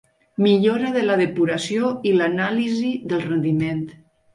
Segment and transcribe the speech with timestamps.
[0.45, 3.91] Millora de la depuració i l’anàlisi del rendiment.